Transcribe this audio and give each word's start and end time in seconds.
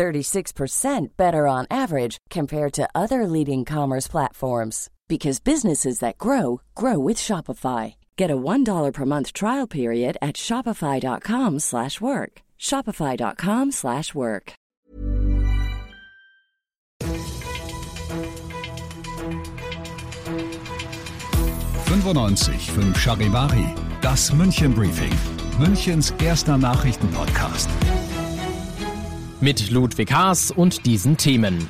36% 0.00 1.08
better 1.18 1.46
on 1.46 1.66
average 1.70 2.16
compared 2.30 2.72
to 2.72 2.88
other 2.94 3.26
leading 3.26 3.66
commerce 3.66 4.08
platforms 4.08 4.88
because 5.08 5.40
businesses 5.40 5.98
that 5.98 6.16
grow 6.16 6.62
grow 6.74 6.98
with 6.98 7.18
Shopify. 7.18 7.96
Get 8.16 8.30
a 8.30 8.36
$1 8.36 8.92
per 8.94 9.04
month 9.04 9.34
trial 9.34 9.66
period 9.66 10.16
at 10.22 10.36
shopify.com/work. 10.36 12.32
shopify.com/work. 12.58 14.52
fünf 22.74 22.96
Charivari, 23.04 23.66
das 24.00 24.30
München 24.30 24.72
Briefing, 24.74 25.14
Münchens 25.58 26.06
erster 26.22 26.56
Nachrichtenpodcast. 26.56 27.99
Mit 29.42 29.70
Ludwig 29.70 30.12
Haas 30.12 30.50
und 30.50 30.84
diesen 30.84 31.16
Themen. 31.16 31.66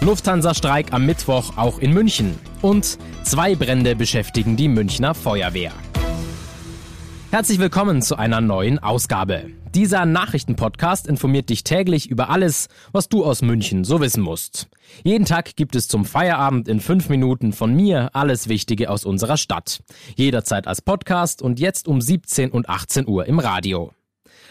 Lufthansa-Streik 0.00 0.92
am 0.92 1.06
Mittwoch 1.06 1.56
auch 1.56 1.78
in 1.78 1.92
München. 1.92 2.34
Und 2.62 2.98
zwei 3.22 3.54
Brände 3.54 3.94
beschäftigen 3.94 4.56
die 4.56 4.66
Münchner 4.66 5.14
Feuerwehr. 5.14 5.70
Herzlich 7.30 7.60
willkommen 7.60 8.02
zu 8.02 8.16
einer 8.16 8.40
neuen 8.40 8.80
Ausgabe. 8.80 9.52
Dieser 9.72 10.04
Nachrichtenpodcast 10.04 11.06
informiert 11.06 11.48
dich 11.48 11.62
täglich 11.62 12.10
über 12.10 12.28
alles, 12.28 12.66
was 12.90 13.08
du 13.08 13.24
aus 13.24 13.40
München 13.42 13.84
so 13.84 14.00
wissen 14.00 14.24
musst. 14.24 14.66
Jeden 15.04 15.26
Tag 15.26 15.54
gibt 15.54 15.76
es 15.76 15.86
zum 15.86 16.04
Feierabend 16.04 16.66
in 16.66 16.80
fünf 16.80 17.08
Minuten 17.08 17.52
von 17.52 17.72
mir 17.72 18.10
alles 18.16 18.48
Wichtige 18.48 18.90
aus 18.90 19.04
unserer 19.04 19.36
Stadt. 19.36 19.80
Jederzeit 20.16 20.66
als 20.66 20.82
Podcast 20.82 21.40
und 21.40 21.60
jetzt 21.60 21.86
um 21.86 22.00
17 22.00 22.50
und 22.50 22.68
18 22.68 23.06
Uhr 23.06 23.26
im 23.26 23.38
Radio. 23.38 23.92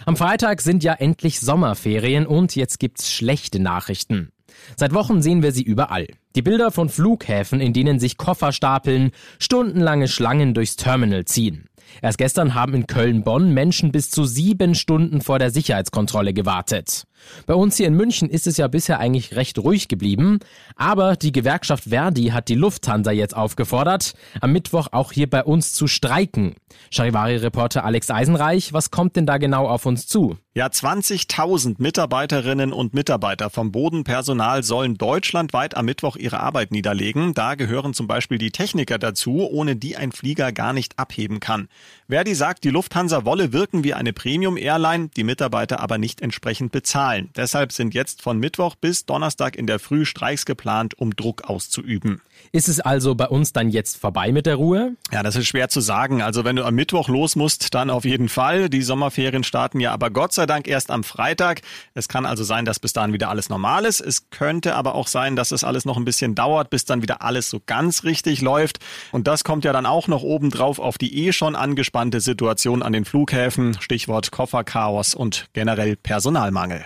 Am 0.06 0.18
Freitag 0.18 0.62
sind 0.62 0.84
ja 0.84 0.94
endlich 0.94 1.40
Sommerferien 1.40 2.26
und 2.26 2.56
jetzt 2.56 2.80
gibt's 2.80 3.12
schlechte 3.12 3.60
Nachrichten. 3.60 4.32
Seit 4.76 4.94
Wochen 4.94 5.22
sehen 5.22 5.44
wir 5.44 5.52
sie 5.52 5.64
überall. 5.64 6.08
Die 6.36 6.42
Bilder 6.42 6.72
von 6.72 6.90
Flughäfen, 6.90 7.60
in 7.60 7.74
denen 7.74 8.00
sich 8.00 8.18
Koffer 8.18 8.52
stapeln, 8.52 9.12
stundenlange 9.40 10.08
Schlangen 10.08 10.54
durchs 10.54 10.76
Terminal 10.76 11.26
ziehen. 11.26 11.66
Erst 12.02 12.18
gestern 12.18 12.54
haben 12.54 12.74
in 12.74 12.88
Köln-Bonn 12.88 13.54
Menschen 13.54 13.92
bis 13.92 14.10
zu 14.10 14.26
sieben 14.26 14.76
Stunden 14.76 15.22
vor 15.22 15.40
der 15.40 15.52
Sicherheitskontrolle 15.52 16.34
gewartet. 16.34 17.06
Bei 17.46 17.54
uns 17.54 17.78
hier 17.78 17.88
in 17.88 17.96
München 17.96 18.30
ist 18.30 18.48
es 18.48 18.58
ja 18.58 18.68
bisher 18.68 19.00
eigentlich 19.00 19.36
recht 19.36 19.60
ruhig 19.60 19.88
geblieben, 19.88 20.40
aber 20.76 21.16
die 21.16 21.32
Gewerkschaft 21.32 21.86
Verdi 21.86 22.28
hat 22.28 22.50
die 22.50 22.56
Lufthansa 22.56 23.12
jetzt 23.12 23.36
aufgefordert, 23.36 24.14
am 24.42 24.52
Mittwoch 24.52 24.88
auch 24.92 25.12
hier 25.12 25.30
bei 25.30 25.44
uns 25.44 25.74
zu 25.74 25.88
streiken. 25.88 26.56
Charivari-Reporter 26.92 27.86
Alex 27.86 28.10
Eisenreich, 28.10 28.74
was 28.74 28.92
kommt 28.92 29.16
denn 29.16 29.26
da 29.26 29.38
genau 29.38 29.68
auf 29.68 29.86
uns 29.86 30.08
zu? 30.08 30.38
Ja, 30.56 30.68
20.000 30.68 31.76
Mitarbeiterinnen 31.80 32.74
und 32.74 32.94
Mitarbeiter 32.94 33.50
vom 33.50 33.72
Bodenpersonal 33.72 34.62
sollen 34.62 34.96
deutschlandweit 35.00 35.76
am 35.76 35.86
Mittwoch 35.86 36.16
ihre 36.16 36.40
Arbeit 36.42 36.72
niederlegen. 36.72 37.34
Da 37.34 37.56
gehören 37.56 37.96
zum 37.96 38.06
Beispiel 38.06 38.38
die 38.38 38.52
Techniker 38.52 39.00
dazu, 39.00 39.50
ohne 39.50 39.76
die 39.76 39.98
ein 39.98 40.12
Flieger 40.12 40.52
gar 40.52 40.74
nicht 40.74 41.00
abheben 41.00 41.40
kann. 41.40 41.70
Verdi 42.10 42.36
sagt, 42.36 42.64
die 42.64 42.70
Lufthansa 42.70 43.26
wolle 43.26 43.54
wirken 43.54 43.84
wie 43.84 43.94
eine 43.94 44.14
Premium-Airline, 44.14 45.10
die 45.16 45.24
Mitarbeiter 45.24 45.80
aber 45.80 45.98
nicht 45.98 46.22
entsprechend 46.22 46.72
bezahlen. 46.72 47.30
Deshalb 47.36 47.72
sind 47.72 47.94
jetzt 47.94 48.22
von 48.22 48.38
Mittwoch 48.40 48.76
bis 48.76 49.06
Donnerstag 49.06 49.56
in 49.56 49.68
der 49.68 49.80
Früh 49.80 50.06
Streiks 50.06 50.46
geplant, 50.46 50.98
um 50.98 51.16
Druck 51.16 51.46
auszuüben. 51.46 52.22
Ist 52.52 52.68
es 52.68 52.80
also 52.80 53.16
bei 53.16 53.28
uns 53.28 53.54
dann 53.54 53.70
jetzt 53.70 53.98
vorbei 53.98 54.32
mit 54.32 54.46
der 54.46 54.56
Ruhe? 54.56 54.96
Ja, 55.12 55.24
das 55.24 55.36
ist 55.36 55.48
schwer 55.48 55.70
zu 55.70 55.82
sagen. 55.82 56.22
Also 56.22 56.44
wenn 56.44 56.56
du 56.56 56.66
am 56.66 56.76
Mittwoch 56.76 57.08
los 57.08 57.36
musst, 57.36 57.74
dann 57.74 57.90
auf 57.90 58.06
jeden 58.06 58.30
Fall. 58.30 58.70
Die 58.70 58.82
Sommerferien 58.82 59.44
starten 59.44 59.80
ja 59.80 59.92
aber 59.92 60.10
Gott 60.12 60.34
sei 60.34 60.46
Dank 60.46 60.68
erst 60.68 60.92
am 60.92 61.04
Freitag. 61.04 61.62
Es 61.94 62.08
kann 62.08 62.26
also 62.26 62.44
sein, 62.44 62.66
dass 62.66 62.80
bis 62.80 62.94
dahin 62.94 63.14
wieder 63.14 63.30
alles 63.30 63.50
normal 63.50 63.86
ist. 63.86 64.02
Es 64.02 64.30
könnte 64.30 64.76
aber 64.76 64.94
auch 64.94 65.08
sein, 65.08 65.36
dass 65.36 65.52
es 65.52 65.64
alles 65.64 65.86
noch 65.86 65.98
ein 65.98 66.06
bisschen 66.06 66.36
dauert, 66.36 66.70
bis 66.70 66.86
dann 66.86 67.02
wieder 67.02 67.22
alles 67.22 67.50
so 67.50 67.62
ganz 67.66 68.04
richtig 68.04 68.42
läuft. 68.42 68.80
Und 69.12 69.28
das 69.28 69.44
kommt 69.44 69.66
ja 69.66 69.74
dann 69.74 69.86
auch 69.86 70.08
noch 70.08 70.22
obendrauf 70.22 70.80
auf 70.80 70.98
die 70.98 71.26
eh 71.26 71.32
schon 71.32 71.56
angespannte 71.64 72.20
Situation 72.20 72.84
an 72.84 72.94
den 72.94 73.06
Flughäfen. 73.06 73.78
Stichwort 73.80 74.32
Kofferchaos 74.32 75.16
und 75.16 75.48
generell 75.54 75.96
Personalmangel. 75.96 76.84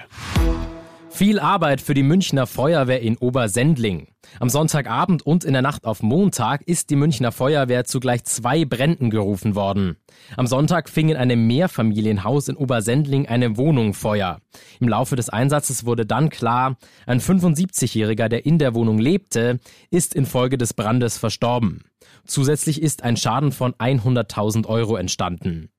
Viel 1.17 1.39
Arbeit 1.39 1.81
für 1.81 1.95
die 1.95 2.03
Münchner 2.03 2.45
Feuerwehr 2.45 3.01
in 3.01 3.17
Obersendling. 3.17 4.09
Am 4.39 4.49
Sonntagabend 4.49 5.25
und 5.25 5.45
in 5.45 5.53
der 5.53 5.63
Nacht 5.63 5.85
auf 5.85 6.03
Montag 6.03 6.61
ist 6.67 6.91
die 6.91 6.95
Münchner 6.95 7.31
Feuerwehr 7.31 7.85
zu 7.85 7.99
gleich 7.99 8.23
zwei 8.25 8.65
Bränden 8.65 9.09
gerufen 9.09 9.55
worden. 9.55 9.97
Am 10.35 10.45
Sonntag 10.45 10.89
fing 10.89 11.09
in 11.09 11.17
einem 11.17 11.47
Mehrfamilienhaus 11.47 12.49
in 12.49 12.55
Obersendling 12.55 13.27
eine 13.27 13.57
Wohnung 13.57 13.95
Feuer. 13.95 14.41
Im 14.79 14.89
Laufe 14.89 15.15
des 15.15 15.29
Einsatzes 15.29 15.87
wurde 15.87 16.05
dann 16.05 16.29
klar, 16.29 16.77
ein 17.07 17.19
75-Jähriger, 17.19 18.29
der 18.29 18.45
in 18.45 18.59
der 18.59 18.75
Wohnung 18.75 18.99
lebte, 18.99 19.59
ist 19.89 20.13
infolge 20.13 20.59
des 20.59 20.75
Brandes 20.75 21.17
verstorben. 21.17 21.81
Zusätzlich 22.27 22.79
ist 22.79 23.01
ein 23.01 23.17
Schaden 23.17 23.51
von 23.51 23.73
100.000 23.73 24.67
Euro 24.67 24.97
entstanden. 24.97 25.69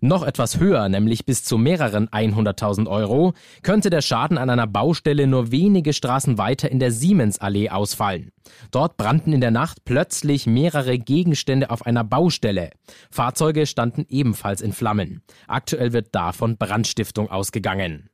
Noch 0.00 0.22
etwas 0.22 0.60
höher, 0.60 0.88
nämlich 0.88 1.26
bis 1.26 1.44
zu 1.44 1.58
mehreren 1.58 2.08
100.000 2.08 2.88
Euro, 2.88 3.34
könnte 3.62 3.90
der 3.90 4.02
Schaden 4.02 4.38
an 4.38 4.50
einer 4.50 4.66
Baustelle 4.66 5.26
nur 5.26 5.50
wenige 5.50 5.92
Straßen 5.92 6.38
weiter 6.38 6.70
in 6.70 6.78
der 6.78 6.92
Siemensallee 6.92 7.70
ausfallen. 7.70 8.32
Dort 8.70 8.96
brannten 8.96 9.32
in 9.32 9.40
der 9.40 9.50
Nacht 9.50 9.84
plötzlich 9.84 10.46
mehrere 10.46 10.98
Gegenstände 10.98 11.70
auf 11.70 11.84
einer 11.84 12.04
Baustelle. 12.04 12.70
Fahrzeuge 13.10 13.66
standen 13.66 14.06
ebenfalls 14.08 14.60
in 14.60 14.72
Flammen. 14.72 15.22
Aktuell 15.46 15.92
wird 15.92 16.14
davon 16.14 16.56
Brandstiftung 16.56 17.30
ausgegangen. 17.30 18.08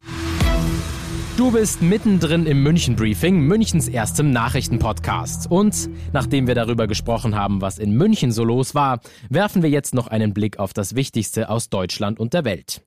Du 1.37 1.51
bist 1.51 1.83
mittendrin 1.83 2.47
im 2.47 2.63
München 2.63 2.95
Briefing, 2.95 3.41
Münchens 3.41 3.89
erstem 3.89 4.31
Nachrichtenpodcast. 4.31 5.51
Und 5.51 5.91
nachdem 6.13 6.47
wir 6.47 6.55
darüber 6.55 6.87
gesprochen 6.87 7.35
haben, 7.35 7.61
was 7.61 7.79
in 7.79 7.91
München 7.91 8.31
so 8.31 8.45
los 8.45 8.77
war, 8.77 9.01
werfen 9.31 9.65
wir 9.65 9.69
jetzt 9.69 9.95
noch 9.95 10.07
einen 10.07 10.33
Blick 10.33 10.61
auf 10.61 10.73
das 10.73 10.95
Wichtigste 10.95 11.51
aus 11.51 11.71
Deutschland 11.71 12.21
und 12.21 12.35
der 12.35 12.45
Welt. 12.45 12.83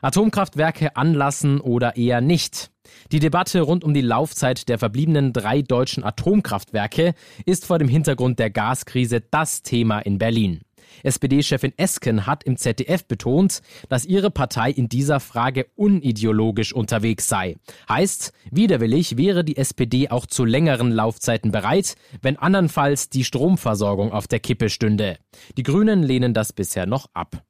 Atomkraftwerke 0.00 0.96
anlassen 0.96 1.60
oder 1.60 1.96
eher 1.96 2.22
nicht. 2.22 2.70
Die 3.12 3.18
Debatte 3.18 3.60
rund 3.60 3.84
um 3.84 3.92
die 3.92 4.00
Laufzeit 4.00 4.70
der 4.70 4.78
verbliebenen 4.78 5.34
drei 5.34 5.60
deutschen 5.60 6.02
Atomkraftwerke 6.02 7.12
ist 7.44 7.66
vor 7.66 7.78
dem 7.78 7.88
Hintergrund 7.88 8.38
der 8.38 8.48
Gaskrise 8.48 9.20
das 9.20 9.60
Thema 9.60 10.00
in 10.00 10.16
Berlin. 10.16 10.62
SPD-Chefin 11.02 11.72
Esken 11.76 12.26
hat 12.26 12.44
im 12.44 12.56
ZDF 12.56 13.04
betont, 13.06 13.62
dass 13.88 14.04
ihre 14.04 14.30
Partei 14.30 14.70
in 14.70 14.88
dieser 14.88 15.20
Frage 15.20 15.66
unideologisch 15.76 16.72
unterwegs 16.72 17.28
sei. 17.28 17.56
Heißt, 17.88 18.32
widerwillig 18.50 19.16
wäre 19.16 19.44
die 19.44 19.56
SPD 19.56 20.10
auch 20.10 20.26
zu 20.26 20.44
längeren 20.44 20.90
Laufzeiten 20.90 21.50
bereit, 21.52 21.96
wenn 22.22 22.36
andernfalls 22.36 23.08
die 23.08 23.24
Stromversorgung 23.24 24.12
auf 24.12 24.28
der 24.28 24.40
Kippe 24.40 24.70
stünde. 24.70 25.18
Die 25.56 25.62
Grünen 25.62 26.02
lehnen 26.02 26.34
das 26.34 26.52
bisher 26.52 26.86
noch 26.86 27.06
ab. 27.14 27.42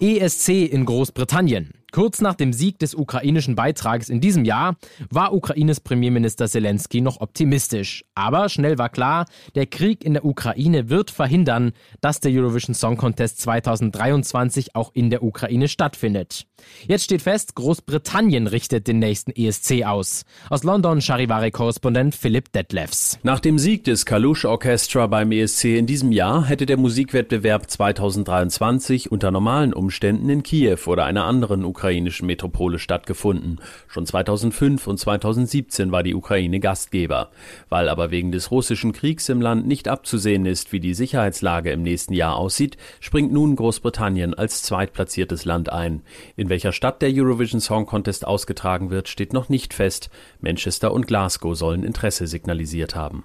ESC 0.00 0.48
in 0.48 0.84
Großbritannien. 0.84 1.72
Kurz 1.92 2.20
nach 2.20 2.34
dem 2.34 2.52
Sieg 2.52 2.78
des 2.78 2.94
ukrainischen 2.94 3.54
Beitrags 3.54 4.08
in 4.08 4.20
diesem 4.20 4.44
Jahr 4.44 4.76
war 5.08 5.32
Ukraines 5.32 5.80
Premierminister 5.80 6.48
Zelensky 6.48 7.00
noch 7.00 7.20
optimistisch. 7.20 8.04
Aber 8.14 8.48
schnell 8.48 8.76
war 8.76 8.88
klar, 8.88 9.26
der 9.54 9.66
Krieg 9.66 10.04
in 10.04 10.14
der 10.14 10.24
Ukraine 10.24 10.90
wird 10.90 11.10
verhindern, 11.10 11.72
dass 12.00 12.20
der 12.20 12.32
Eurovision 12.32 12.74
Song 12.74 12.96
Contest 12.96 13.40
2023 13.40 14.74
auch 14.74 14.90
in 14.94 15.10
der 15.10 15.22
Ukraine 15.22 15.68
stattfindet. 15.68 16.46
Jetzt 16.86 17.04
steht 17.04 17.22
fest, 17.22 17.54
Großbritannien 17.54 18.46
richtet 18.46 18.88
den 18.88 18.98
nächsten 18.98 19.30
ESC 19.30 19.84
aus. 19.84 20.24
Aus 20.50 20.64
London 20.64 21.00
Charivari-Korrespondent 21.00 22.14
Philipp 22.14 22.52
Detlefs. 22.52 23.18
Nach 23.22 23.40
dem 23.40 23.58
Sieg 23.58 23.84
des 23.84 24.06
Kalush 24.06 24.44
Orchestra 24.44 25.06
beim 25.06 25.32
ESC 25.32 25.76
in 25.76 25.86
diesem 25.86 26.12
Jahr 26.12 26.46
hätte 26.46 26.66
der 26.66 26.78
Musikwettbewerb 26.78 27.70
2023 27.70 29.12
unter 29.12 29.30
normalen 29.30 29.72
Umständen 29.72 30.28
in 30.28 30.42
Kiew 30.42 30.78
oder 30.86 31.04
einer 31.04 31.24
anderen 31.24 31.64
ukrainischen 31.76 32.26
Metropole 32.26 32.78
stattgefunden. 32.78 33.60
Schon 33.86 34.06
2005 34.06 34.86
und 34.86 34.98
2017 34.98 35.92
war 35.92 36.02
die 36.02 36.14
Ukraine 36.14 36.58
Gastgeber. 36.58 37.30
Weil 37.68 37.90
aber 37.90 38.10
wegen 38.10 38.32
des 38.32 38.50
russischen 38.50 38.92
Kriegs 38.92 39.28
im 39.28 39.42
Land 39.42 39.66
nicht 39.66 39.86
abzusehen 39.86 40.46
ist, 40.46 40.72
wie 40.72 40.80
die 40.80 40.94
Sicherheitslage 40.94 41.70
im 41.70 41.82
nächsten 41.82 42.14
Jahr 42.14 42.36
aussieht, 42.36 42.78
springt 42.98 43.30
nun 43.30 43.56
Großbritannien 43.56 44.32
als 44.32 44.62
zweitplatziertes 44.62 45.44
Land 45.44 45.70
ein. 45.70 46.00
In 46.34 46.48
welcher 46.48 46.72
Stadt 46.72 47.02
der 47.02 47.10
Eurovision 47.12 47.60
Song 47.60 47.84
Contest 47.84 48.26
ausgetragen 48.26 48.88
wird, 48.88 49.08
steht 49.08 49.34
noch 49.34 49.50
nicht 49.50 49.74
fest. 49.74 50.08
Manchester 50.40 50.94
und 50.94 51.06
Glasgow 51.06 51.54
sollen 51.54 51.84
Interesse 51.84 52.26
signalisiert 52.26 52.96
haben. 52.96 53.24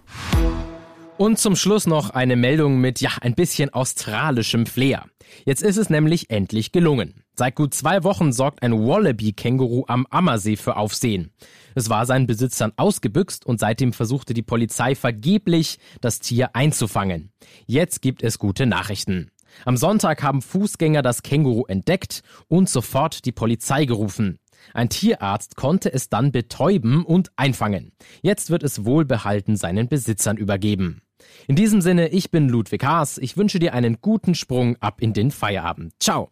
Und 1.18 1.40
zum 1.40 1.56
Schluss 1.56 1.88
noch 1.88 2.10
eine 2.10 2.36
Meldung 2.36 2.82
mit, 2.82 3.00
ja, 3.00 3.12
ein 3.22 3.36
bisschen 3.36 3.72
australischem 3.72 4.66
Flair. 4.66 5.06
Jetzt 5.46 5.64
ist 5.64 5.78
es 5.78 5.90
nämlich 5.90 6.30
endlich 6.32 6.74
gelungen. 6.74 7.21
Seit 7.36 7.56
gut 7.56 7.74
zwei 7.74 8.04
Wochen 8.04 8.34
sorgt 8.34 8.62
ein 8.62 8.74
Wallaby-Känguru 8.74 9.86
am 9.88 10.06
Ammersee 10.10 10.58
für 10.58 10.76
Aufsehen. 10.76 11.32
Es 11.76 11.90
war 11.90 12.06
seinen 12.06 12.28
Besitzern 12.28 12.74
ausgebüxt 12.76 13.46
und 13.46 13.60
seitdem 13.60 13.94
versuchte 13.94 14.34
die 14.34 14.42
Polizei 14.42 14.96
vergeblich, 14.96 15.80
das 16.02 16.20
Tier 16.20 16.56
einzufangen. 16.56 17.32
Jetzt 17.66 18.02
gibt 18.02 18.22
es 18.22 18.38
gute 18.38 18.66
Nachrichten. 18.66 19.32
Am 19.66 19.78
Sonntag 19.78 20.24
haben 20.24 20.42
Fußgänger 20.42 21.02
das 21.02 21.24
Känguru 21.24 21.66
entdeckt 21.66 22.22
und 22.48 22.70
sofort 22.70 23.26
die 23.26 23.32
Polizei 23.32 23.86
gerufen. 23.86 24.40
Ein 24.74 24.90
Tierarzt 24.90 25.56
konnte 25.56 25.92
es 25.92 26.10
dann 26.10 26.32
betäuben 26.32 27.04
und 27.04 27.32
einfangen. 27.36 27.94
Jetzt 28.22 28.50
wird 28.50 28.64
es 28.64 28.86
wohlbehalten 28.86 29.56
seinen 29.56 29.88
Besitzern 29.88 30.38
übergeben. 30.38 31.02
In 31.48 31.56
diesem 31.56 31.82
Sinne, 31.82 32.10
ich 32.10 32.32
bin 32.32 32.50
Ludwig 32.50 32.84
Haas. 32.84 33.18
Ich 33.18 33.38
wünsche 33.38 33.60
dir 33.60 33.74
einen 33.74 34.00
guten 34.02 34.36
Sprung 34.36 34.76
ab 34.78 35.02
in 35.02 35.14
den 35.14 35.32
Feierabend. 35.32 35.94
Ciao. 36.00 36.32